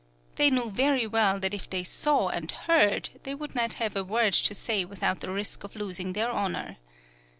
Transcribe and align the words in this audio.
They 0.35 0.49
knew 0.49 0.71
very 0.71 1.05
well 1.05 1.39
that 1.39 1.53
if 1.53 1.69
they 1.69 1.83
saw 1.83 2.29
and 2.29 2.49
heard 2.49 3.09
they 3.21 3.35
would 3.35 3.53
not 3.53 3.73
have 3.73 3.95
a 3.95 4.03
word 4.03 4.33
to 4.33 4.55
say 4.55 4.83
without 4.83 5.19
the 5.19 5.29
risk 5.29 5.63
of 5.63 5.75
losing 5.75 6.13
their 6.13 6.31
honour. 6.31 6.77